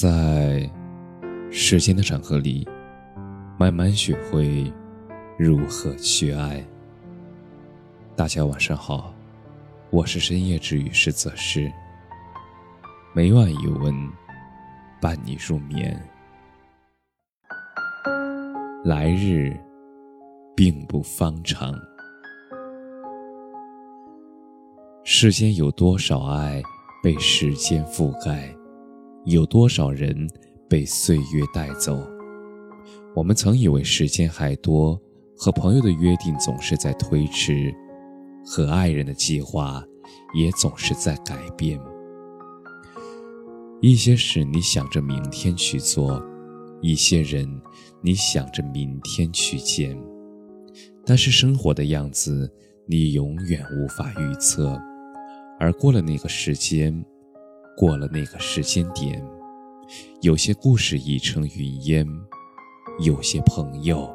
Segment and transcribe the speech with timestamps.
[0.00, 0.70] 在
[1.50, 2.64] 时间的长河里，
[3.58, 4.72] 慢慢学会
[5.36, 6.64] 如何去爱。
[8.14, 9.12] 大家晚上好，
[9.90, 11.68] 我是深夜治愈师泽师，
[13.12, 13.92] 每晚一问，
[15.00, 16.00] 伴你入眠。
[18.84, 19.58] 来日
[20.54, 21.74] 并不方长，
[25.02, 26.62] 世间有多少爱
[27.02, 28.54] 被时间覆盖？
[29.24, 30.28] 有多少人
[30.68, 31.98] 被岁月带走？
[33.14, 35.00] 我们曾以为时间还多，
[35.36, 37.74] 和朋友的约定总是在推迟，
[38.44, 39.82] 和爱人的计划
[40.34, 41.78] 也总是在改变。
[43.80, 46.22] 一些事你想着明天去做，
[46.80, 47.48] 一些人
[48.00, 49.96] 你想着明天去见，
[51.04, 52.50] 但是生活的样子
[52.86, 54.80] 你永远无法预测，
[55.58, 57.04] 而过了那个时间。
[57.78, 59.24] 过了那个时间点，
[60.20, 62.04] 有些故事已成云烟，
[62.98, 64.12] 有些朋友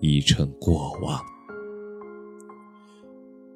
[0.00, 1.18] 已成过往。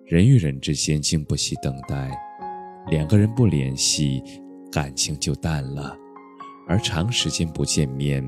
[0.07, 2.11] 人与人之间经不起等待，
[2.87, 4.23] 两个人不联系，
[4.73, 5.95] 感情就淡了；
[6.67, 8.27] 而长时间不见面，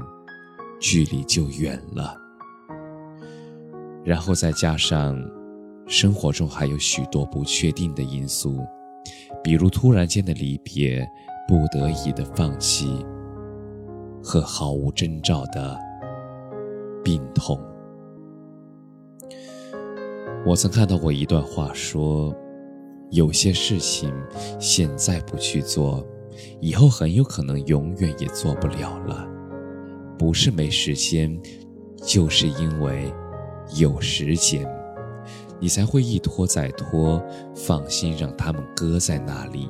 [0.79, 2.15] 距离就远了。
[4.05, 5.19] 然后再加上
[5.87, 8.63] 生活中还有许多不确定的因素。
[9.43, 11.07] 比如突然间的离别，
[11.49, 13.05] 不得已的放弃，
[14.23, 15.79] 和毫无征兆的
[17.03, 17.59] 病痛。
[20.47, 22.35] 我曾看到过一段话，说
[23.11, 24.13] 有些事情
[24.59, 26.07] 现在不去做，
[26.61, 29.27] 以后很有可能永远也做不了了。
[30.19, 31.41] 不是没时间，
[31.97, 33.13] 就是因为
[33.79, 34.67] 有时间。
[35.61, 37.23] 你才会一拖再拖，
[37.55, 39.69] 放心让他们搁在那里，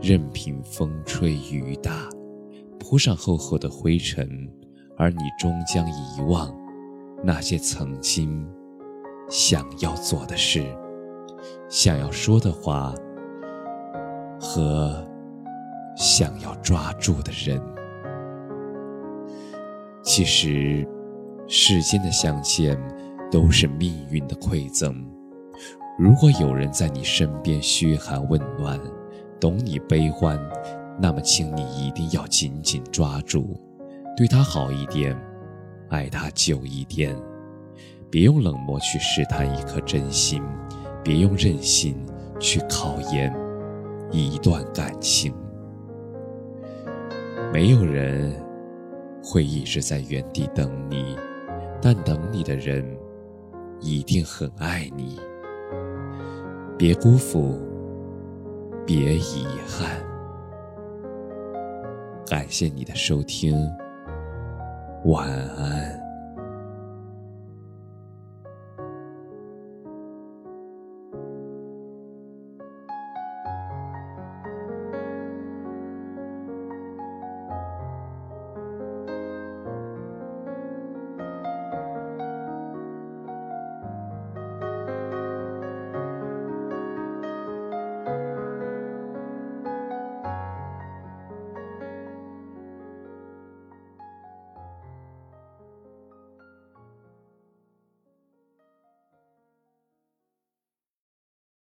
[0.00, 2.08] 任凭风吹雨打，
[2.78, 4.48] 铺上厚厚的灰尘，
[4.96, 6.56] 而你终将遗忘
[7.24, 8.48] 那些曾经
[9.28, 10.64] 想要做的事、
[11.68, 12.94] 想要说的话
[14.40, 15.04] 和
[15.96, 17.60] 想要抓住的人。
[20.00, 20.86] 其实，
[21.48, 22.80] 世间的相见。
[23.30, 25.04] 都是命运的馈赠。
[25.98, 28.78] 如果有人在你身边嘘寒问暖，
[29.40, 30.38] 懂你悲欢，
[31.00, 33.60] 那么请你一定要紧紧抓住，
[34.16, 35.16] 对他好一点，
[35.88, 37.16] 爱他久一点。
[38.10, 40.42] 别用冷漠去试探一颗真心，
[41.04, 41.96] 别用任性
[42.40, 43.34] 去考验
[44.10, 45.34] 一段感情。
[47.52, 48.32] 没有人
[49.22, 51.16] 会一直在原地等你，
[51.82, 52.84] 但等你的人。
[53.80, 55.20] 一定很爱你，
[56.76, 57.58] 别辜负，
[58.86, 60.00] 别遗憾。
[62.26, 63.56] 感谢你的收听，
[65.04, 66.07] 晚安。